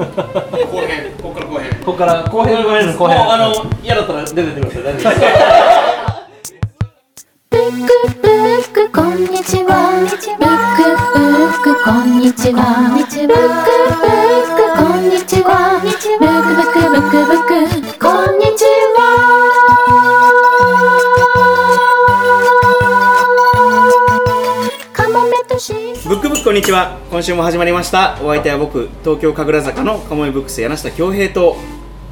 [0.00, 1.70] 後編ここから後編。
[1.84, 2.96] ここから後編後編。
[2.96, 5.16] 後編あの嫌だったら出てってください。
[5.16, 5.52] 大丈夫で
[6.44, 6.56] す。
[7.50, 9.70] ブックブックこんにちは。
[10.00, 10.44] ブックブ
[11.46, 12.58] ックこんにちは。
[12.96, 13.36] ブックブッ
[14.24, 14.29] ク
[26.50, 26.98] こんにちは。
[27.12, 28.18] 今週も始まりました。
[28.20, 31.54] お相手は僕東京神楽坂のカモメブックス柳下恭平と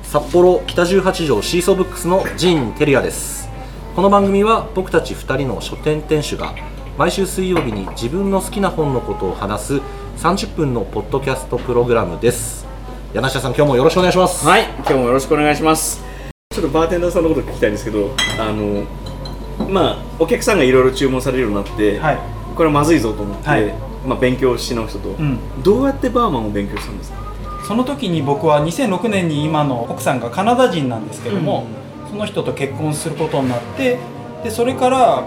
[0.05, 3.49] 札幌北十八条シーソーブックスの陣照也です。
[3.97, 6.55] この番組は僕たち2人の書店店主が
[6.97, 9.81] 毎週水曜日に自分の好きな本のことを話す
[10.19, 12.65] 30分のポッドキャストプログラムです。
[13.15, 14.47] 柳下さん今日もよろしくお願いします。
[14.47, 16.01] はい今日もよろしくお願いします。
[16.55, 18.85] ちょっとバーテンダーさんのこと聞きたいんですけどあの
[19.69, 22.19] まあお客さんがいろいろ注文されるようになって、はい。
[22.55, 25.39] これはまずいぞと思って、はいまあ、勉強し直したと、ん。
[25.63, 27.19] どうやってバーマンを勉強したんですか？
[27.67, 31.67] その時に僕は2006年に今の奥さんがカナダ人なんですけども、
[32.11, 33.99] その人と結婚することになって
[34.43, 35.25] でそれから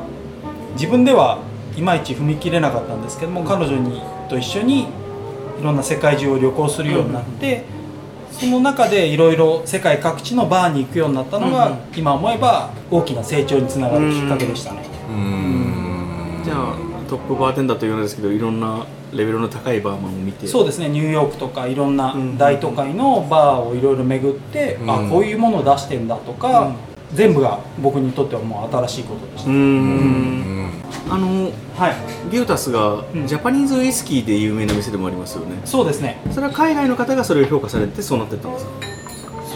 [0.74, 1.40] 自分では
[1.78, 4.88] いまいち踏み切れなかったんですけども彼女にと一緒にい
[5.64, 7.64] ろんな世界中を旅行するようになって、
[8.32, 11.78] その中でいろいろ世界各地のバーに行くようになったのが、うん。
[11.96, 14.84] 今思えば大きな成長につながるきっかけでしたね。
[15.10, 15.16] うー
[16.42, 16.42] ん。
[16.44, 16.76] じゃあ
[17.12, 20.48] トップバーテンダーというのですけどいろんなレベルの高いバーマンを見て。
[20.48, 20.88] そうですね。
[20.88, 24.90] ニューヨークとかいろんなうん大都会のバーをいろいろ巡って、うん。
[24.90, 26.76] あこういうものを出してんだとか、うん。
[27.14, 30.70] 全部が僕にとってはもう新しいことでした、うーん
[31.10, 31.96] あのはい。
[32.32, 33.28] ギュータスがうん。
[33.28, 35.60] ジャパニーズウイスキーで有名な店でもありますよね。
[35.66, 36.22] そうですね。
[36.32, 38.72] それは海外の方がそれを評価されてそうなってったんですか？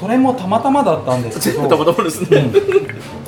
[0.02, 2.52] それもたまたまだったんですけど全部 たまたまですね、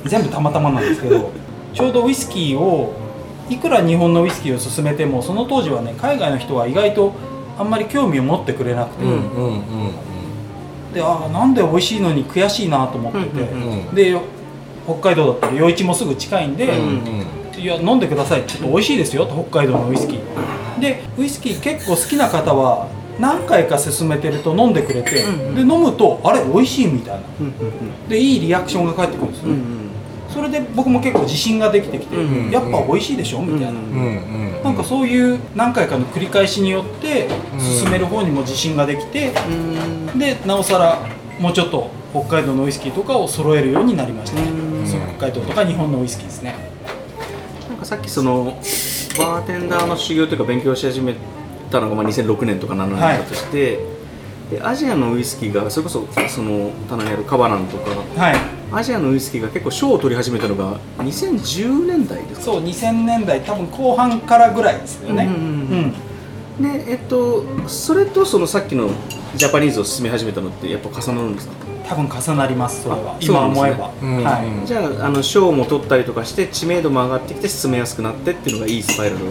[0.03, 1.31] 全部たまたまなんですけど
[1.73, 2.93] ちょうどウイスキーを
[3.49, 7.13] いくら日本のウイスキーを勧めてもその当時はね海外の人は意外と
[7.57, 9.91] あんまり興味を持ってくれなくて、うんうんうん
[10.93, 13.95] でああなんで美味しいのに悔しいなと思ってて、うんうんうん。
[13.95, 14.17] で
[14.85, 16.87] 北海道だったら余市もすぐ近いんで、うん
[17.55, 17.59] うん。
[17.59, 20.79] いや飲んでくださいちょっと美味しいですよと北海道のウイスキー。
[20.79, 22.87] でウイスキー結構好きな方は
[23.19, 27.27] 何回か勧めてると飲んでくれて、うんうんで飲むとあれ美味しいみたいな。
[27.41, 29.96] うんでいいリアクションが返ってくるんですよ、うんうん
[30.29, 33.41] それで僕も結構自信ができてきて、うんやっぱ美味しいでしょ？
[33.41, 34.63] みたいな、うんうんうん。
[34.63, 40.19] なんかそういう何回かの繰り返しによってうん進める方にも自信ができて、うん。
[40.19, 40.99] でなおさら
[41.39, 44.41] もうちょっと北海道のウイスキーとかを揃えるようになりました。
[44.41, 44.87] ね、うん。
[44.87, 46.55] そう北海道とか日本のウイスキーですね。
[47.69, 48.57] なんかさっきその
[49.17, 51.15] バーテンダーの修行というか勉強し始め
[51.71, 53.79] たのがまあ2006年とか7年だとして、
[54.49, 58.35] でアジアのウイスキーがそれこそその棚にあるカバナンとかはい
[58.71, 62.41] アジアのウイスキーが結構賞を取り始めたのが2010年代ですか？
[62.41, 65.25] そう2000年代多分後半からぐらいですよね。
[65.25, 65.43] うんうんう
[65.87, 65.93] ん
[66.57, 68.89] でえっとそれとそのさっきの
[69.35, 71.53] ジャパニーズを進め始めたのってやっぱ重なるんですか？
[71.87, 73.15] 多分重なりますそれは。
[73.21, 74.47] 今思えば、うんはい。
[74.47, 74.65] うん。
[74.65, 79.29] じゃああの賞も取ったりとかして知名度も上がってきて進めやすくなってっていうのがいいスパイラルを。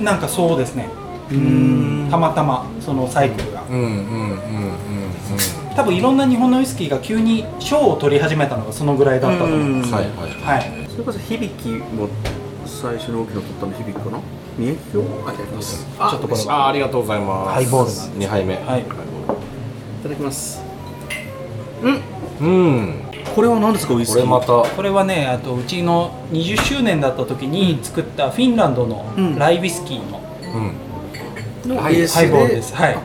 [0.00, 0.88] なんかそうですね。
[1.32, 2.08] うん。
[2.08, 3.64] たまたまそのサイクルが。
[3.68, 9.90] うんうんうんうん多分いろんな日本のウイスキーが急に賞を取り始めたのがそのぐらいだったと思うんです。
[9.92, 9.96] うん。
[9.96, 10.88] はいはいはい。
[10.90, 12.08] それこそ響きも
[12.66, 14.20] 最初の大きな取ったの響きかな？
[14.58, 15.86] 宮城京あいただきます。
[15.86, 16.54] ちょっとこれは。
[16.66, 17.54] あありがとうございます。
[17.54, 18.26] ハイボールな。
[18.26, 18.54] ん2杯目。
[18.56, 18.80] はい。
[18.80, 18.84] い
[20.02, 20.62] ただきます。
[21.82, 23.04] うん。
[23.34, 24.16] これは何ですかウイスキー？
[24.16, 24.74] これまた。
[24.74, 29.38] これはねあとうちの20周年だった時に作ったフィンランドのうん。
[29.38, 30.20] ライウイスキーの
[31.64, 31.70] うん。
[31.76, 32.74] のベースハイボールです。
[32.74, 32.98] はい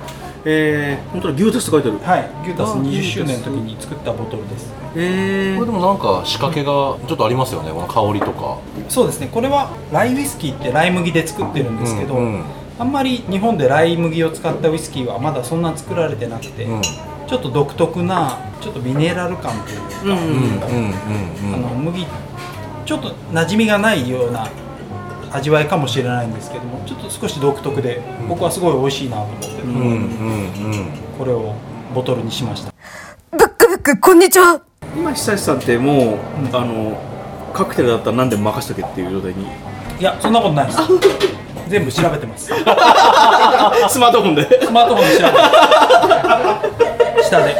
[0.47, 1.99] えー、本当だギュータスって書いてある。
[1.99, 2.29] はい。
[2.45, 4.71] ギュータスあ20周年の時に作ったボトルです。
[4.95, 6.71] えこれでもなんか仕掛けが
[7.07, 8.59] ちょっとありますよねこの香りとか。
[8.87, 9.27] そうですね。
[9.31, 12.33] これはライウイスキーってライ麦で作ってるんですけど、うん。
[12.35, 12.43] うん
[12.77, 16.81] あんまり日本でライ麦を使ったウイスキーはまだそんな作られてなくて、うん。
[16.81, 20.67] ちょっと独特なちょっとミネラル感というか、
[21.81, 22.05] 麦
[22.85, 24.49] ちょっと馴染みがないような
[25.31, 29.87] 味わいかもしれないんですけどもちょっと少し独特で僕はすごい美味しいなと思って、うんうんう
[30.77, 30.87] ん。
[31.17, 31.53] これを
[31.93, 32.73] ボトルにしました。
[33.31, 34.61] ブックブックこんにちは。
[34.95, 36.17] 今久志さんってもう、
[36.53, 36.97] あの
[37.53, 39.45] カクテルだったら何でも任しとけっていう状態に？
[39.99, 40.79] いやそんなことないです。
[41.67, 42.45] 全部調べてます。
[42.47, 42.53] ス
[43.93, 44.47] スマートフォンで？
[44.71, 45.31] マートフォンで調べ
[47.19, 47.55] て 下で。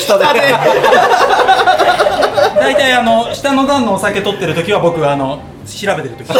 [0.00, 0.24] 下で
[2.62, 6.32] 大体あの下の段のお酒取ってる時は僕あの調べてる時。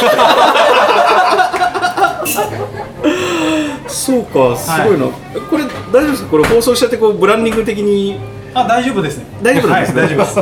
[3.89, 5.07] そうかすごいな、
[5.51, 6.31] これ大丈夫ですか？
[6.31, 8.21] これ放送しちゃってこうブランディング的に？
[8.55, 9.19] あ大丈夫です。
[9.19, 10.01] ね大丈夫ですね。
[10.01, 10.41] はい、大丈夫です。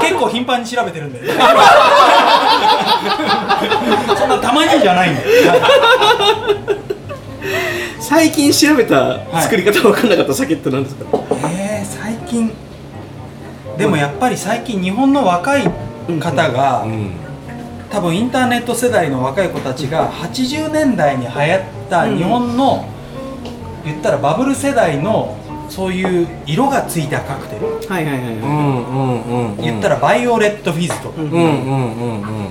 [0.00, 1.26] 結構頻繁に調べてるんで。
[4.16, 5.22] そんなたまにじゃないんで、
[8.00, 11.04] 最近調べた作り方分かんなかった酒って何ですか、
[11.48, 12.52] えー、最近
[13.76, 15.64] でもやっぱり最近日本の若い
[16.20, 17.22] 方が、うん
[17.92, 22.88] 多分インターネット世代の若い子たちが80年代に流行った日本の、
[23.84, 25.36] 言ったらバブル世代の
[25.68, 31.20] そういう色がついたカクテル、はいはいはいはうんうんうんうん言ったらバイオレットフィズとか。
[31.20, 32.48] うんうんうんうんうん。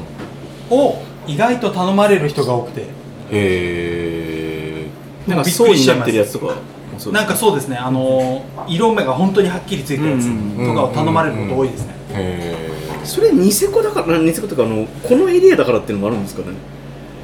[0.69, 2.81] を意外と頼まれる人が多くて。
[2.81, 2.85] へ
[3.31, 4.87] え
[5.33, 6.05] んかびっく層になっりしちゃいます。
[6.05, 6.55] てるやつとか
[7.01, 7.77] そうなんかそうですね。
[7.77, 12.55] あの色目が本当にはっきりついたやつうんとかを頼まれること多いですね、へ
[13.03, 16.55] それニセコだからニセコとかあのこのエリアだからっていうのもあるんですかね？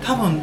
[0.04, 0.42] 多分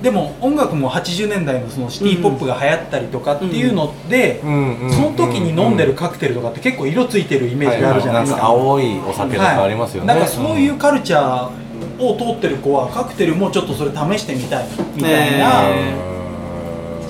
[0.00, 14.66] でも音楽も80年代のそのシティ・ポップが流行ったりとかっていうので、その時に飲んでるカクテルとかって結構色ついてるイメージがあるじゃないですか,、青いお酒とかありますよね、なんかそういうカルチャーを通ってる子はカクテルもちょっとそれ試してみたい
[14.96, 16.21] みたいなへ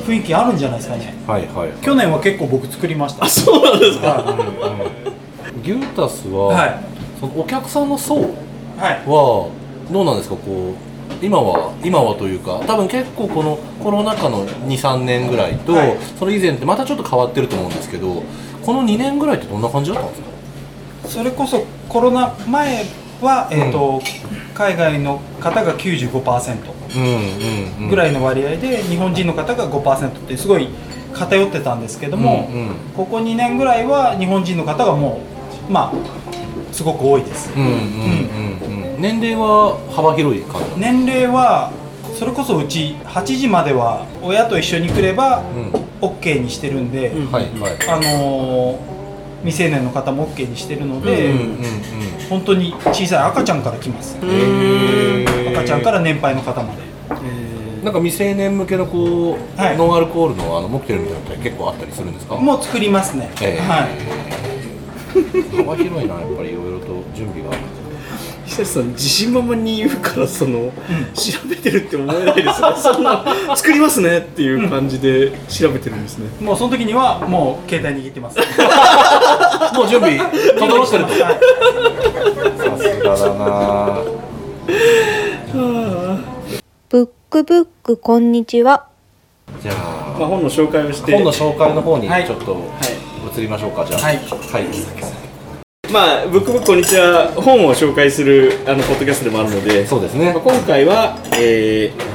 [0.05, 1.15] 雰囲気あるんじゃないですかね。
[1.27, 3.25] はいはい去年は結構僕作りました。
[3.25, 4.09] あそうなんですか。
[4.09, 4.91] は
[5.63, 6.81] ギュータスは、いはい
[7.21, 8.29] そのお客さんの層はい
[9.07, 9.51] は
[9.91, 10.37] どうなんですか？
[10.37, 10.75] こ
[11.21, 15.97] う今は今はというか多分結構このコロナ禍の23年ぐらいと、はい。
[16.19, 18.23] それ以前ってまたちょっと変わってると思うんですけど
[18.63, 20.29] この2年ぐらいってどんな感じだったんですか？
[21.09, 22.85] それこそコロナ前
[23.25, 24.01] は、えーと
[24.55, 26.57] 海外の方が95%
[26.95, 27.09] うんう
[27.81, 27.89] んうん。
[27.89, 30.69] ぐらいの割合で日本人の方が5%ってすごい
[31.15, 32.75] 偏ってたんですけども、うんうん。
[32.95, 35.21] ここ2年ぐらいは日本人の方がも
[35.69, 40.81] うまあすごく多いです、うんうんうんうん年齢は幅広い感じ？
[40.81, 41.73] 年齢は
[42.15, 45.73] それこそうち8時までは親と一緒に来ればうん。
[46.03, 47.77] OK にしてるんで、うんはいはい。
[47.89, 49.02] あのー
[49.45, 51.67] 未成年の方も OK にしてるので、うんうんうん。
[52.31, 56.83] 本当に小さい赤ちゃんから来ます、赤ちゃんから年配の方まで。
[57.11, 59.77] えなんか未成年向けのこう、はい。
[59.77, 62.37] ノンアルコールのあのモクテルみたいなのって結構あったりするんですか？
[62.37, 63.63] もう作りますね、ええ。
[63.63, 63.89] はい。
[65.57, 67.51] 幅広いなやっぱりいろいろと準備が。
[67.51, 67.82] ー
[68.47, 70.73] 久志さん自信満々に言うからその、
[71.15, 72.69] 調べてるって思えないですね。
[72.77, 73.25] そんな
[73.57, 78.39] 作りますねっていう感じで調べてるんですね、もうその時にはもう携帯握ってます。
[79.75, 80.19] もう準備
[80.59, 81.05] 整ってる。
[81.05, 81.39] とはい。
[82.59, 83.99] さすがだな。
[86.89, 88.85] ブックブックこんにちは。
[89.63, 91.13] じゃあまあ、本の紹介をして。
[91.13, 92.27] 本の紹介の方にはい。
[92.27, 92.57] ちょっと
[93.37, 94.01] 移りましょうか、じゃあ。
[94.03, 94.17] はい。
[94.17, 95.32] はい
[95.93, 97.31] まあ、ブックブックこんにちは。
[97.37, 99.87] 本を紹介するあのポッドキャストでもあるので。
[99.87, 100.33] そうですね。
[100.33, 102.13] まあ、今回は、えー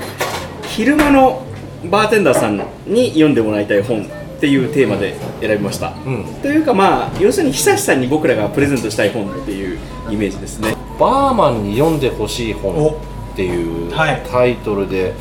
[0.68, 1.44] 昼間の
[1.90, 6.26] バーテンダーさんに読んでもらいたい本っていうテーマで選びました、うん。
[6.44, 9.80] というかまあ要するに久志さんに僕らがプレゼントしたい本っていう
[10.12, 10.76] イメージですね。
[11.00, 14.24] バーマンに読んでほしい本っていうはい。
[14.30, 15.14] タイトルで、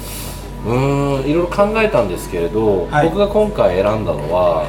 [0.67, 3.09] うーんいろいろ考えたんですけれど、はい。
[3.09, 4.67] 僕が今回選んだのは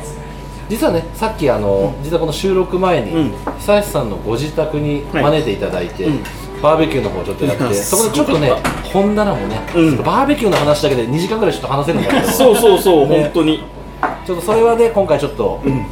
[0.69, 3.31] 実はねさっきあの、実はこの収録前に、うん。
[3.59, 5.23] 久石さんのご自宅にはい。
[5.23, 6.23] 招いていただいて、うん。
[6.61, 8.51] バーベキューの方をちょっとやって、うんそこでちょっとね
[8.91, 9.59] 本棚もね、
[10.03, 12.23] バーベキューの話だけで2時間ぐらいちょっと話せるのかな。
[12.27, 13.21] そうそうそう、ね。
[13.23, 13.63] 本当に、
[14.25, 15.85] ちょっとそれはね今回ちょっと、うん、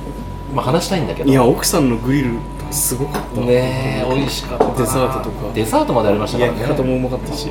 [0.54, 1.30] まあ、話したいんだけど。
[1.30, 2.31] いや奥さんのグリル
[2.71, 3.42] すごかった。
[3.42, 4.66] ねえ美味しかった。
[4.66, 5.54] なデザートとか。
[5.54, 6.63] デザートまでありましたからね。
[6.66, 7.50] 方もうまかったし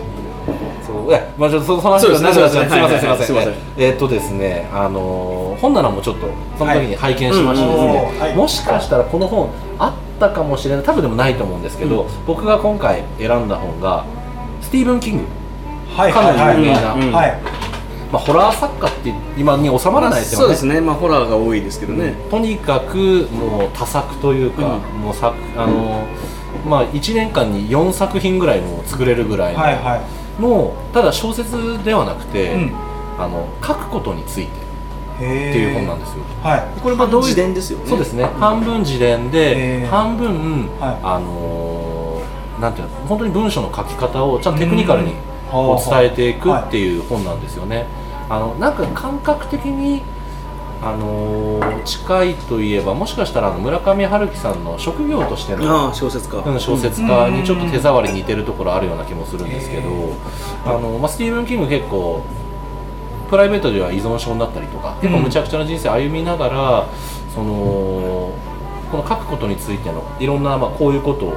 [0.94, 2.98] そうえまあちょっとその話そうですね長くなっちゃうすね。
[2.98, 3.34] すいませんすいません。
[3.36, 6.26] はいはいえーっとですねあのー本棚もちょっと
[6.58, 8.14] その時に拝見しましてですはいうん。
[8.14, 8.34] ねはい。
[8.36, 10.84] もしかしたらこの本あったかもしれない。
[10.84, 14.04] 多分でもないと思うんですけど僕が今回選んだ本が
[14.60, 15.24] スティーブン・キング
[15.96, 16.12] はい。
[16.12, 16.94] かなり有名な。
[16.94, 17.40] うんはい。
[18.12, 20.42] まあホラー作家って今に収まらないですよね。
[20.42, 20.80] そうですね。
[20.80, 26.04] まあホラーが多いですけどね、とにかくもう多作というか、うもう作あの
[26.64, 29.96] まあ1年間に4作品ぐらいも作れるぐらいの、はいは
[30.40, 32.72] のただ小説ではなくて、いうん。
[33.18, 34.64] あの書くことについて。
[35.20, 36.24] へっていう本なんですよ。
[36.42, 36.80] はい。
[36.80, 37.26] これはどういう？
[37.26, 37.86] 自伝ですよね。
[37.86, 40.98] そうですね、半分自伝で、半分、はい。
[41.02, 45.16] あのーなんていうの本当に文章の書き方をちゃんとテクニカルにうん。
[45.50, 47.86] こう伝えていくっていう本なんですよね。
[48.28, 50.02] あのなんか感覚的に
[50.82, 59.90] あのー近いといえばもしかしたらあの村上春樹さんの職業としての小説家、うん小説家にちょっと手触り似てるところあるような気もするんですけど、
[60.64, 62.22] あのまあ、スティーブン・キング結構
[63.28, 66.86] プライベートでは依存症になったりとか結構むちゃくちゃな人生歩みながら、
[67.34, 68.32] その
[68.90, 71.34] この書くことについてのいろんな、まあ、こういうことを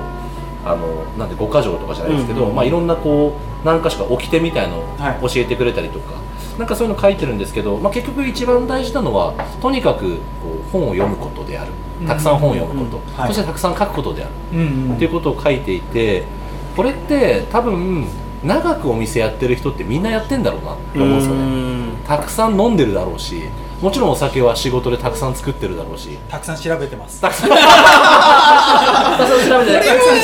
[0.65, 5.21] あのなんで五箇条とかじゃないですけど、まあ、いろんなこう何かしか掟みたいのをはい。
[5.21, 6.13] 教えてくれたりとか、
[6.57, 11.71] なんかそういうの書いてるんですけど、まあ、結局一番大事なのはとにかくこう本を読むことである。
[12.07, 14.33] たくさん本を読むこと、そしてたくさん書くことである。
[14.53, 14.95] うんうん。
[14.95, 16.23] っていうことを書いていて
[16.75, 18.07] これって多分
[18.43, 21.97] 長くお店やってる人ってみんなやってんだろうなって思うんですよね。
[22.07, 23.49] たくさん飲んでるだろうし
[23.81, 26.17] もちろんお酒は仕事でたくさん作ってるだろうし。
[26.29, 27.21] たくさん調べてます。
[27.21, 27.59] たくさん調べ
[29.65, 29.71] て。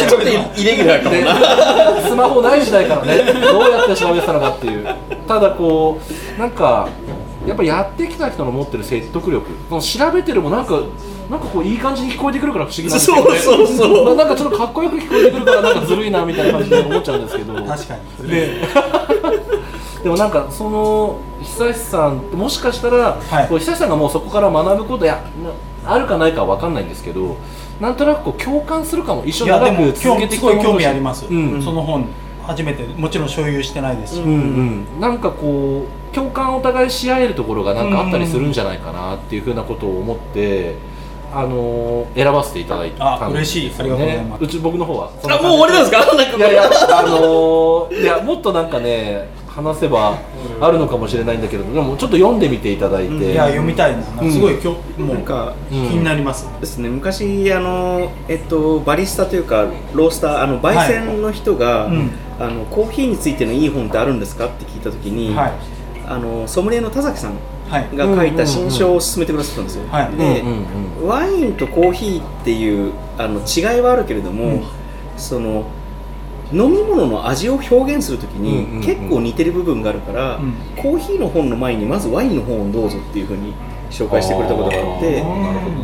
[0.07, 0.27] ちょっと
[0.59, 2.01] イレギュラーかもな。
[2.01, 4.87] スマホない時代からねどうやって調べてたのかっていう。
[5.27, 5.99] ただこ
[6.35, 6.89] うなんか
[7.47, 10.81] やっぱやってきた人の持ってる説得力この調べてるもなんか
[11.29, 14.15] なんかこういい感じに聞こえてくるから不思議なんですけど、ね、そうそうそう。
[14.15, 17.53] ななんかちょっとかっこよく聞こえてくるからなんかずるいなみたいな感じで思っちゃうんですけど。
[17.53, 18.61] 確かにで
[20.03, 23.47] でもなんかその久石さんもしかしたら、はい。
[23.47, 25.23] こう久石さんがもうそこから学ぶことや
[25.83, 27.37] なあるかないかは分かんないんですけど
[27.79, 31.61] なんとなくこう共感するかも一緒いに長やでもく続けてきたものとして味あります、うん。
[31.61, 32.07] その本
[32.43, 40.75] 初めてもちろん所有してないですし、うんうん、なんかこう共感をお互いし合えるところがなんかあったりするんじゃないかなっていうふうなことを思って、
[41.33, 43.79] あのー選ばせていただいたんですよ、ね、あ嬉しい。
[43.79, 44.43] ありがとうございます。
[44.43, 46.37] うち僕の方はあもう終わりなんですか？
[46.37, 50.17] いやいやあのーいやもっとなんかね話せば
[50.61, 54.03] あるのかもしれないんだけどでもちょっと読んでみていただいて、いや読みたいな。
[54.03, 56.89] すごい今うんなか気になります、ですね。
[56.89, 62.11] 昔あの、えっと、バリスタというかロースターあの焙煎の人が、うん。
[62.39, 64.47] あのコーヒーについてのいい本ってあるんですか？
[64.47, 65.53] って聞いた時に、はい
[66.07, 67.33] あのソムリエの田崎さん
[67.69, 67.95] はい。
[67.95, 71.07] が書いた新書を勧めてくださったんですよ、はいで、うんうんうん。
[71.07, 74.63] ワインとコーヒーっていうあの違いはあるけれども、うん。
[75.17, 75.65] その
[76.51, 78.83] 飲み物の味を表現するときに、うんうんうん。
[78.83, 80.53] 結構似てる部分があるから、うん。
[80.75, 83.53] コーヒーの本の前にまずワインの本をどうぞっていうふうに
[83.93, 85.23] 紹介してくれたことがあって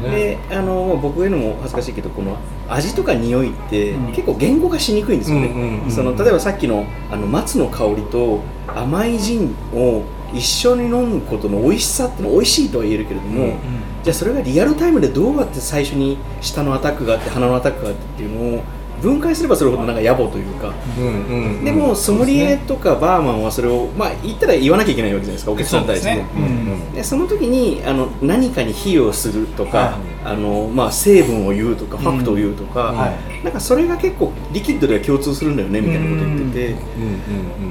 [0.09, 2.37] であのまあ僕が言うのも恥ずかしいけどこの
[2.67, 4.07] 味とか匂いって、うん。
[4.07, 13.57] 結構言語化しにくいんですよね、うんうんうんその例えばさっきのあの松の香りと甘いジンを一緒に飲むことの美味しさってのは美味しいとは言えるけれども、うん。
[14.03, 18.63] じゃあそれがリアルタイムでどうやって最初に舌のアタックがあって鼻のアタックがあってっていうのを
[19.01, 20.73] 分解すればそれほどなんか野暮というか、
[21.63, 26.23] でもソムリエとかバーマンはそれをまあ言ったら言わなきゃいけないわけじゃないですかお客さんに対して
[26.95, 30.09] でその時にあの何かに比喩をするとか、はい。
[30.21, 33.11] あのまあ、成分を言うとかファクトを言うとか、は
[33.43, 36.73] なんかそれが結構リキッドでは共通するんだよねみたいなこと言って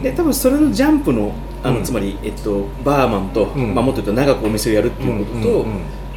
[0.02, 1.84] て、で多分それのジャンプのあの、うん。
[1.84, 3.74] つまり、えっと、バーマンと、うん。
[3.74, 5.66] まあ、もっと言うと長くお店をやるっていうことと、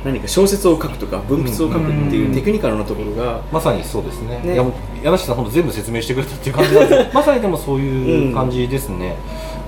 [0.04, 4.40] 何か小説を書くとか文筆を書くっていううんテクニカルなところが、まさにそうですね。
[4.44, 4.56] ね。
[5.04, 9.16] 柳下さん本当全部説明してくれたっていう感じなんですけどまさにでもそういう感じですね、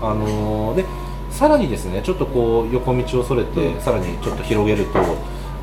[0.01, 0.85] あのーで
[1.29, 3.81] さらにですねちょっとこう横道をそれて、うん。
[3.81, 4.99] さらにちょっと広げると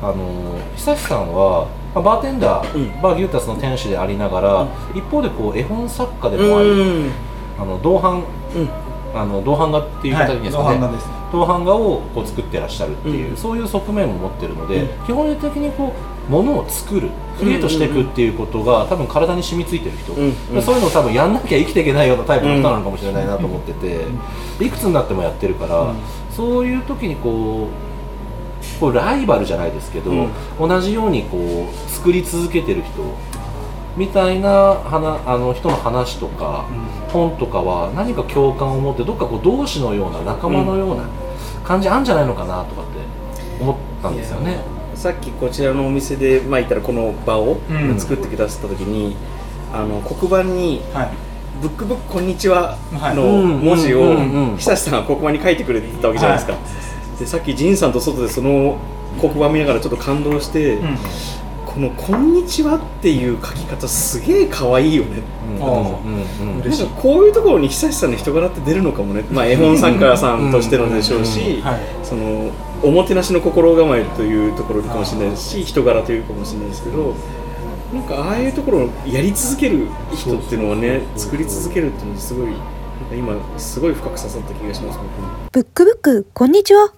[0.01, 3.01] あのー久志さんは、まあ、バーテンダー、うん。
[3.01, 7.11] バーギュータスの店主でありながら、一方でこう絵本作家でもあり、うん。
[7.59, 8.69] あの銅版うん。
[9.13, 15.93] あの銅版画っていうはい形ですかね、銅版画ですね銅版画をこう作ってらっしゃるっていう、うんそういう側面も持ってるので、うん基本的にこ
[16.27, 17.09] うものを作る
[17.39, 24.05] クリエイトしていくっていうことが、多分体に染みついてる人、うんそういうのを多分やんなきゃ生きていけないようなタイプの人なのかもしれないなと思ってて、
[24.59, 25.93] いくつになってもやってるから、
[26.31, 30.27] そういう時にこうこうライバルじゃないですけど、
[30.59, 33.03] 同じようにこう作り続けてる人
[33.97, 36.65] みたいな話あの人の話とか、
[37.11, 41.03] 本とかは何か共感を持ってどっかこう同志のような仲間のような
[41.63, 42.91] 感じあるんじゃないのかなとかって
[43.61, 44.57] 思ったんですよね。
[44.95, 47.99] さっきこちらのお店で、まあ、言ったらこの場をうん。
[47.99, 49.15] 作ってくださった時に、
[49.73, 51.09] あの黒板にはい
[51.61, 53.15] 「ブックブックこんにちは」はい。
[53.15, 54.57] の文字をうんうんうん。
[54.57, 56.57] 久志さんが黒板に書いてくれてたわけじゃないですか、
[57.19, 58.77] でさっき仁さんと外でその
[59.19, 60.97] 黒板見ながらちょっと感動して、うん
[61.73, 65.21] この「こんにちは」っていう書き方すげえ可愛いよね。
[65.59, 71.79] うんうんうんなんかこういうところに久志さんの人柄って出るのかもね、まあ、 絵本作家さんとしてのでしょうしはい。
[72.03, 72.51] その
[72.83, 77.13] おもてなしの心構えというところかもしれないですし人柄というかもしれないですけど
[77.93, 82.61] なんかああいうところをやり続ける人っていうのはね作り続けるっていうのはすごいなんか
[83.15, 85.27] 今すごい深く刺さった気がします僕に。
[85.51, 86.91] ブックブックこんにちは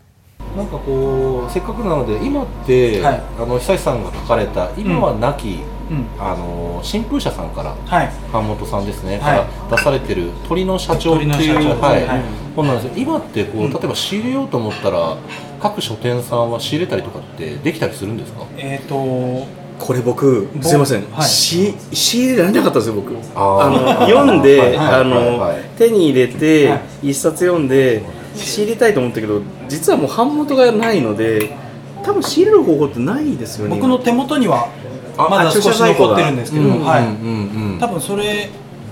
[0.56, 3.22] なんかこうせっかくなので今って、はい。
[3.40, 6.06] あの久志さんが書かれた今は亡き、うん。
[6.20, 8.12] あの新風社さんからはい。
[8.32, 9.40] 版元さんですね、はい。
[9.40, 12.06] から出されてる「鳥の社長」っていうはい。
[12.06, 12.22] はい。
[12.56, 12.94] 本なんですよ。
[12.96, 13.72] 今ってこう、うん。
[13.72, 15.18] 例えば仕入れようと思ったら
[15.60, 18.46] 各書店さんは仕入れたりとかってできたりするんですか？
[18.58, 18.96] えっ、と
[19.80, 21.28] これ僕ぼすいません、はい。
[21.28, 23.12] し仕入れられなかったんですよ僕。
[23.36, 25.64] あの読んで、あの、はい。
[25.78, 27.10] 手に入れて、はい。
[27.10, 28.04] 一冊読んで
[28.36, 31.56] 仕入れたいと思ったけど実はもう版元がないので
[32.04, 33.76] 多分仕入れる方法ってないですよね。
[33.76, 34.70] 僕の手元には
[35.18, 38.50] あまだ少し残ってるんですけど、うんはい、多分それ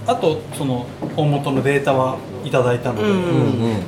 [0.07, 3.83] あとその大元のデータはいただいたので、うんうんうん。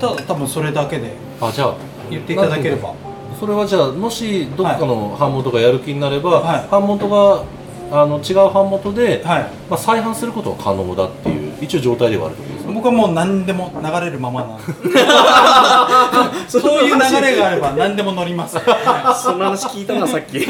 [0.00, 1.76] ただ多分それだけであじゃあ
[2.10, 2.94] 言っていただければ。
[3.38, 6.68] それはじゃあもしどっかの版元がやる気になれば、はい。
[6.70, 7.44] 版元が
[7.90, 9.50] あの違う版元で、はい。
[9.68, 14.62] まあ、再販することは可能だっていう一応状態ではあるってことですう僕はもう何でも流れるままなんで
[16.48, 20.38] そういう流れがあれば何でも乗ります、はそんな話聞いたなさっき。
[20.42, 20.46] い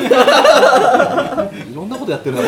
[1.74, 2.42] ろんなことやってるな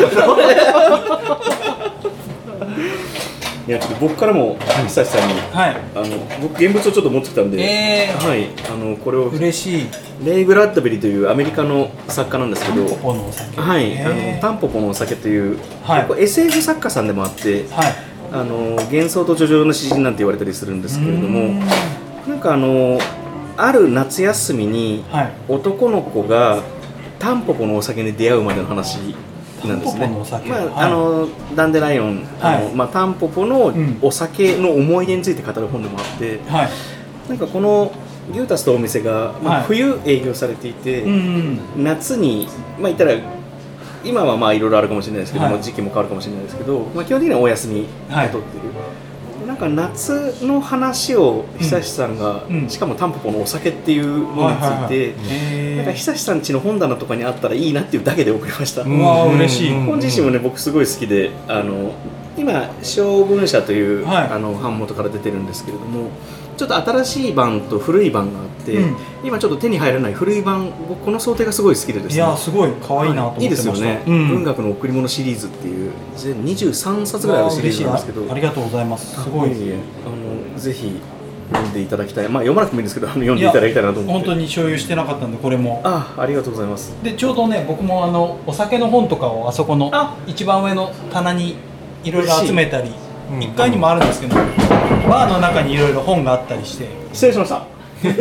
[3.66, 8.28] いやちょっと僕からも久志さんにい、はい、あの僕現物をちょっと持ってきたんで、えー。
[8.28, 9.86] はいあのこれを嬉しい。
[10.24, 13.60] レイ・ブラッドベリーというアメリカの作家なんですけどポポのお酒。
[13.60, 16.02] はい、へあーのタンポポのお酒という、はい。
[16.02, 21.60] 結構 SF 作家さんでもあってはいあの幻想と叙情の詩人なんて言われたりするんですけれどもん。
[22.28, 22.98] なんかあの
[23.56, 25.32] ある夏休みにはい。
[25.48, 26.62] 男の子が
[27.18, 28.98] タンポポのお酒に出会うまでの話
[29.64, 30.08] なんですね。
[30.08, 30.72] まあはい。
[30.74, 32.74] あのダンデライオン、あのはい。
[32.74, 33.98] まあ、タンポポのん。
[34.02, 36.70] お酒の思い出について語る本でもあって、はい。
[37.28, 37.92] なんかこの
[38.32, 39.64] ギュータスとお店が、まあはい。
[39.66, 42.48] 冬営業されていて、うん夏に
[42.78, 43.12] まあ言ったら
[44.04, 45.62] 今はまあいろいろあるかもしれないですけども、はい。
[45.62, 48.42] 時期も変わるかもしれないですけど、まあ、基本的にはお休みを取はいってる、
[49.40, 52.68] でなんか夏の話を久志さんが、うん。
[52.68, 59.70] しかもタンポポのお酒っていうものについて、えなんか久志さん家の本棚とかにあったらいいなっていうだけで送りました、うわー嬉しい。
[59.72, 61.92] 本自身もね僕すごい好きであの
[62.36, 64.28] 今小文社という、はい。
[64.28, 66.10] あの版元から出てるんですけれども
[66.56, 68.96] ちょっと新しい版と古い版があって、うん。
[69.24, 72.14] 今ちょっと手に入らない古い版僕この想定がすごい好きでですね。
[72.14, 73.42] いやすごい可愛いなと思ってました。
[73.42, 74.28] いいですよね、うん。
[74.28, 78.26] 文学の贈り物シリーズっていう全23冊ぐらいあるシリーズなんですけど。
[78.26, 79.22] わありがとうございます。
[79.22, 79.50] すごい。
[79.50, 81.00] いえいえあのぜひ
[81.52, 82.28] 読んでいただきたい。
[82.28, 84.12] まあ読まなくてもいいんですけどあの読んでいただきたいなと思って。
[84.12, 85.80] 本当に所有してなかったんでこれも。
[85.84, 86.94] あありがとうございます。
[87.02, 91.56] でちょうどね僕もあのお酒の本とかをあそこのあ一番上の棚に
[92.04, 92.90] いろいろ集めたり
[93.30, 94.36] うん1階にもあるんですけど
[95.08, 96.88] バーの中にいろいろ本があったりして。
[97.12, 97.66] 失礼しました。
[98.04, 98.18] お店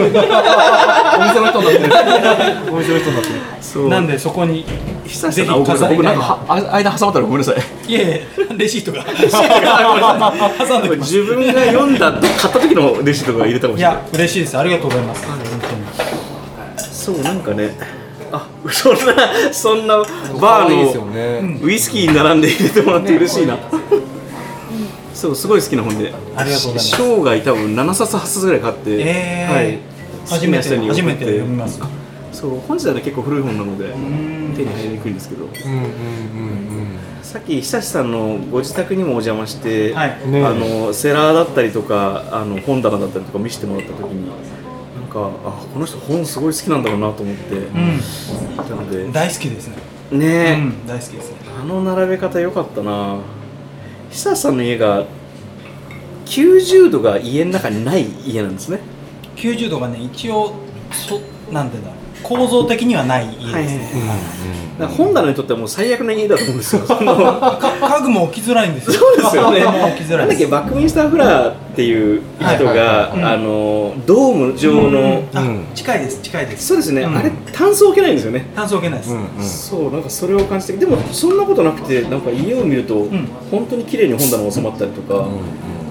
[1.42, 2.74] の人になってる。
[2.74, 4.64] お店の人になってるそうなんでそこに
[5.06, 7.58] 久ぜひ々僕飾り僕なんかはあ間挟まったらごめんなさい。
[7.92, 9.04] いレシートが。
[9.04, 13.96] 挟んで自分が読んだ買った時のレシートが入れたかもしれない。
[13.98, 14.58] や嬉しいです。
[14.58, 15.26] ありがとうございます。
[15.28, 15.40] 本
[16.78, 17.76] そうなんかね
[18.32, 19.00] あそんな
[19.52, 19.98] そんな
[20.40, 23.58] バーのね、ウイスキーに並んで入れてもらって嬉しいな、
[25.24, 26.14] そうすごい好きな本で。
[26.36, 26.88] ありがとうございます。
[26.88, 29.54] し生涯多分7冊8冊ぐらい買って、えー。
[29.56, 29.80] はい。
[30.28, 31.80] 初めて初めて読みます。
[32.34, 33.86] そう本自体は結構古い本なので
[34.56, 35.46] 手に入りにくいんですけど。
[35.46, 40.20] うんうんうんさっき久志さんのご自宅にもお邪魔して、はい。
[40.26, 44.34] うんねあのセラーだったりとかあの本棚だったりとか見せてもらった時にな
[45.06, 47.98] んかあこの人本すごい好きなんだろうなと思って、うん。
[48.58, 49.10] なので。
[49.14, 49.78] 大好きですね。
[50.12, 51.38] ねえ、うん大好きですね。
[51.62, 53.20] あの並べ方良かったな
[54.14, 55.08] 久さんの家が
[56.28, 58.80] 90度が家の中にない家なんですね。
[59.36, 60.54] 90度がね一応
[60.92, 61.20] そ
[61.52, 62.03] なんでだろう。
[62.24, 66.82] 構造的にはない家ですね、はい本棚にとってはもう最悪な家だと思うんですよ。
[66.90, 68.94] 家具も置きづらいんですよ。
[68.94, 69.60] そうですよね。
[69.60, 75.66] 家具も置きづらないんだっけバックミンスターフラーっていう人があのドーム状の、あうん。
[75.76, 76.68] 近いです近いです。
[76.68, 77.18] そうですね、うん。
[77.18, 79.28] あれタンス置けないんですよね、炭素置けないです、うんうん。
[79.44, 83.28] そうなんかそれを感じてでもそんなことなくてなんか家を見ると、ん。
[83.52, 85.28] 本当に綺麗に本棚が収まったりとか、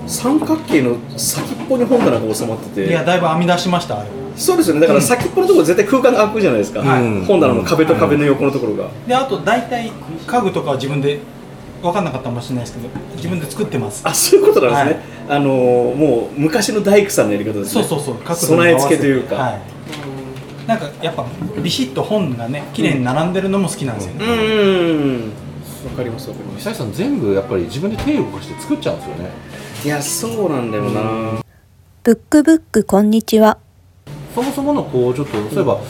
[0.08, 2.88] 三角形の先っぽに本棚が収まってて。
[2.88, 4.80] いやだいぶ編み出しましたあれそうですよね。
[4.82, 7.24] だから先っぽのところ絶対空間が空くじゃないですか、はい。
[7.24, 9.92] 本棚の壁と壁の横のところが、であと大体
[10.26, 11.20] 家具とかは自分で
[11.82, 14.02] 分かんなかったかもしれないですけど自分で作ってます。
[14.04, 17.82] あそういうことなんですね、あのーもう昔の大工さんのやり方ですね。
[17.82, 18.36] そうそうそう。
[18.36, 21.26] 備え付けというか、はい、なんかやっぱ
[21.62, 24.14] ビシッと本がね綺麗に並んでるのも好きなんですよ。
[24.14, 24.32] ね、うん。
[24.32, 24.34] う
[25.28, 25.32] ん
[25.82, 26.64] わかりますわかります。
[26.64, 29.30] 久石さん全部やっぱり自分で手を動かして作っちゃうんですよね。
[29.84, 31.42] いやそうなんだよな、
[32.04, 33.58] ブックブックこんにちは。
[34.34, 35.80] そもそものこうちょっとそういえば、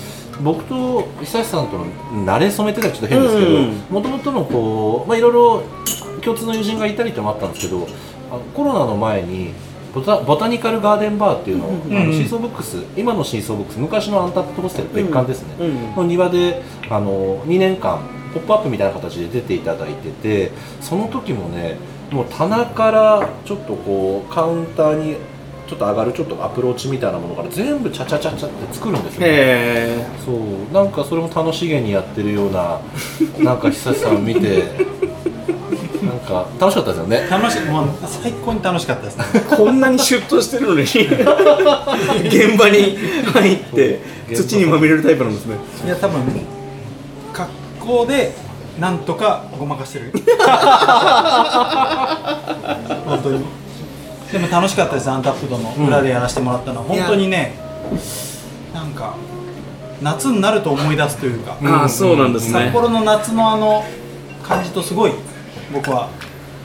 [0.42, 1.86] 僕と久石さんとの
[2.24, 5.62] 慣れ初めってのはちょっと変ですけどうんもともとのこう、まあ、いろいろ
[6.22, 7.86] 共通の友人がいたりってのもあったんですけど
[8.54, 9.52] コロナの前に
[9.94, 11.80] ボタボタニカルガーデンバーっていうのを、うん
[12.12, 18.00] シーソーブックス今のシーソーブックス昔のアンタップトホステル別館ですね、うんの庭であの2年間
[18.32, 21.76] ポップアップみたいな形で出ていただいててその時もね
[22.10, 25.16] もう棚からちょっとこうカウンターに
[25.72, 30.74] ちょっと上がるちょっとアプローチみたいなものから全部チャチャチャチャって作るんですよ、ね、へそう。
[30.74, 32.78] なんかそれも楽しげにやってるような
[33.40, 34.64] なんか久志さん見て
[36.02, 37.26] なんか楽しかったですよね。
[37.30, 39.24] 楽しいもう最高に楽しかったですね。
[39.34, 40.98] えこんなにシュッとしてるのに現
[42.58, 42.98] 場に
[43.32, 44.02] 入って
[44.34, 45.56] 土にまみれるタイプなんですね。
[45.86, 46.20] いや多分
[47.32, 48.34] 格好で
[48.78, 50.12] なんとかごまかしてる。
[53.06, 53.61] 本当に
[54.32, 57.54] でも楽しかったですアンタップドの裏でやらせてもらったのは、本当にね
[58.72, 59.14] なんか
[60.00, 62.52] 夏になると思い出すというか、ああそうなんですね。
[62.52, 63.84] 札幌の夏のあの
[64.42, 65.12] 感じとすごい
[65.72, 66.08] 僕は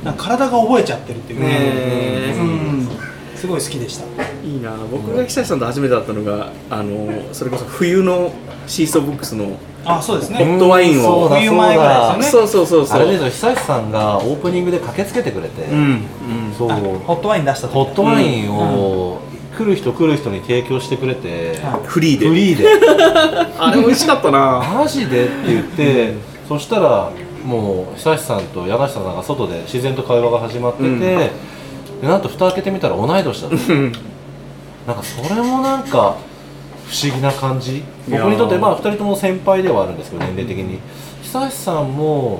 [0.03, 1.39] なんか体が覚えちゃってるっていう。
[1.41, 2.89] か、へうん。
[3.35, 4.05] すごい好きでした
[4.47, 4.71] いいな。
[4.91, 8.31] 僕が久志さんと初めて会ったのがあのそれこそ冬の
[8.65, 11.03] シーソーブックスのあそうですホッねトワインを。
[11.03, 12.47] そうだ冬前ぐらいですよね。
[12.47, 16.53] そうそうそうそうあれですよ久石さんがオープニングで駆けつけてくれて、うんうん。
[16.57, 16.71] そう。
[16.71, 19.19] あホットワイン出した時ホットワインを
[19.57, 22.27] 来る人来る人に提供してくれて、はフリーで。
[22.27, 22.67] フリーで。
[23.59, 24.63] あれ美味しかったな。
[24.73, 26.13] マジでって言って、
[26.47, 27.11] そしたら
[27.45, 30.99] もう久石さんと柳下さんが外で自然と会話が始まってて、うん。
[30.99, 31.31] で
[32.03, 33.73] なんと蓋開けてみたら同い年だった。
[33.73, 33.93] うん
[34.87, 36.15] なんかそれもなんか
[36.87, 37.83] 不思議な感じ。
[38.09, 40.79] 僕にとってまあ2人とも先輩ではあるんですけど年齢的に。
[41.23, 42.39] 久石さんも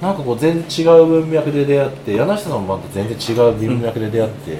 [0.00, 4.56] なんかこう全然違う文脈で出会って柳下さんもまた全然違う文脈で出会って、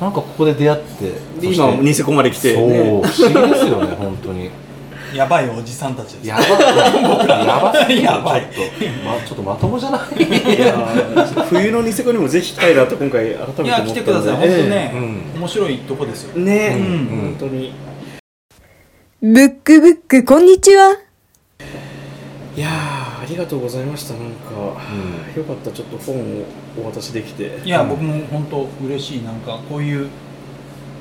[0.00, 1.12] なんかここで出会って
[1.46, 4.50] 今ニセコまで来て、そうね、不思議ですよね 本当に。
[5.14, 6.28] やばいおじさんたちです。
[6.28, 6.42] やば
[7.34, 8.46] やばすぎるやばい。
[8.54, 10.22] ちょっと,、まあ、ちょっとまともじゃない？
[10.22, 14.36] いやー冬のニセコにもぜひ来たいなと今回改めて思ったいや来てください。
[14.36, 16.72] 本当ね、うん面白いとこですよね。
[16.72, 17.06] え、うん。
[17.06, 17.72] 本当に。
[19.22, 20.96] ブックブック、こんにちは。
[22.56, 24.52] いやーありがとうございましたなんか、
[25.36, 26.44] よかったちょっと本を
[26.82, 27.60] お渡しできて。
[27.64, 29.22] いや僕も本当嬉しい。
[29.22, 30.08] なんかこういう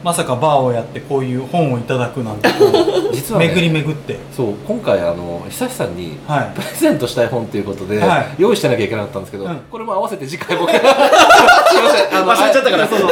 [0.08, 2.48] まさかバーをやってこういう本をいただくなんて。
[3.12, 4.18] 実は、ね、巡り巡って。
[4.34, 6.52] そう今回あの久志さんにはい。
[6.56, 8.36] プレゼントしたい本ということで、はい。
[8.38, 9.60] 用意してなきゃいけなかったんですけど、うん。
[9.70, 10.72] これも合わせて次回僕。
[10.72, 12.84] すいませんあの忘れちゃったから。
[12.86, 13.10] あそうそう。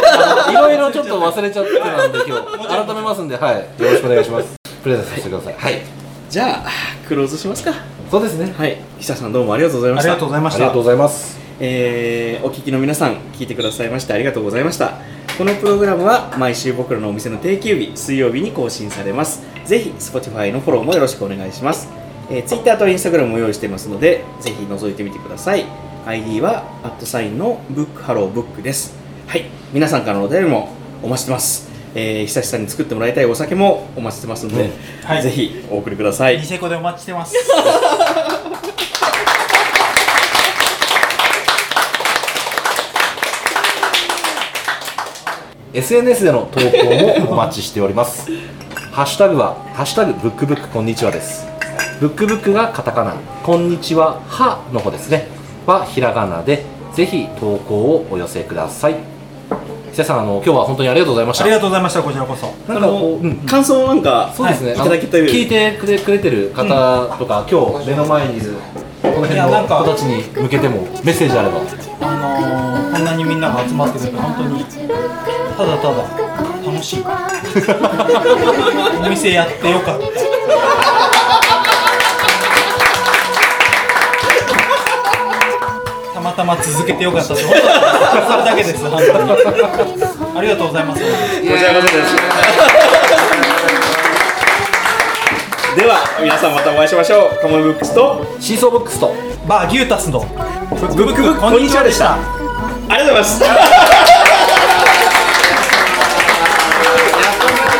[0.51, 3.55] いろいろちょっと忘れちゃってたんで今日改めますんではい。
[3.55, 4.55] よろしくお願いします。
[4.81, 5.55] プレゼントさせてください。
[5.57, 5.81] はい。
[6.29, 6.69] じゃあ
[7.09, 7.73] クローズしますか。
[8.09, 8.53] そうですね。
[8.57, 8.77] はい。
[8.99, 10.11] 久さんどうもありがとうございました。
[10.11, 10.57] ありがとうございました。
[10.59, 11.45] ありがとうございます。
[11.59, 19.43] えーお聞きの皆さん聞いてくださいましてありがとうございましたこのプログラムは毎週僕らのお店の定休日水曜日に更新されます。
[19.65, 21.89] ぜひ Spotify のフォローもよろしくお願いします、
[22.29, 25.65] えー、Twitter と Instagram も用意していますのでぜひ覗いてみてください。
[26.05, 28.95] ID はアットサインのブックハローブックです。
[29.27, 29.43] はい。
[29.73, 30.69] 皆さんからのお便りも
[31.03, 31.69] お待ちしてます。
[31.95, 34.69] えー、久しさんに作ってもらいたいお酒もお待ちしてますので、
[35.03, 35.23] はい。
[35.23, 36.37] ぜひお送りください。
[36.37, 37.35] ニセコでお待ちしてます
[45.75, 48.31] SNS での投稿もお待ちしております。
[48.93, 51.45] ハッシュタグは「ハッシュタグブックブックこんにちは」です。
[51.99, 55.27] ブックブックがカタカナこんにちははの方ですね。
[55.65, 59.14] はひらがなでぜひ投稿をお寄せください。
[59.95, 61.45] 瀬さんあの今日は本当にありがとうございました。
[61.45, 62.47] ありがとうございましたこちらこそ。
[62.67, 63.37] なんあのかこう、うん。
[63.45, 66.65] 感想なんか、そうですね、はいいただけたよ聞いてくれくれてる方
[67.17, 68.55] とか、今日目の前にいる
[69.01, 71.61] この辺いやなんかの子たちに向けてもメッセージあれば。
[72.01, 74.77] あのー、こんなにみんなが集まってくれて本当にた
[75.65, 76.03] だただ
[76.65, 77.05] 楽しい。
[79.05, 80.05] お店やってよかった
[86.35, 89.31] たま続けてよかったですそれだけです本当に
[90.37, 91.07] ありがとうございますこ
[91.57, 92.15] ちらこそです。
[95.75, 97.39] では皆さんまたお会いしましょう。
[97.41, 99.13] カモンブックスとシーソーブックスと
[99.47, 102.15] バーギュータスのブックブックこんにちはでした。
[102.15, 102.19] あ
[102.97, 103.39] りがとうございます。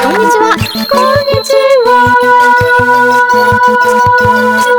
[0.03, 0.43] こんにちは。
[0.91, 1.53] こんにち
[4.69, 4.74] は。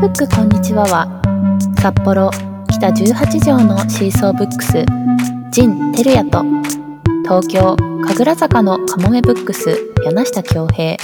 [0.00, 1.20] ブックこんにちはは
[1.80, 2.30] 札幌
[2.70, 4.84] 北18条のシーソーブックス
[5.50, 6.44] 陣てるやと
[7.24, 10.96] 東京神楽坂のかもめブックス柳下恭平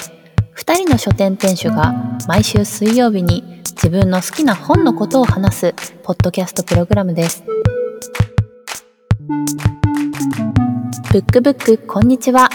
[0.54, 1.92] 2人の書店店主が
[2.28, 7.42] 毎週水曜日に自分の好きな本のことを話すポッドキャストプログラムです。
[11.12, 12.48] ブックブックこんにちは。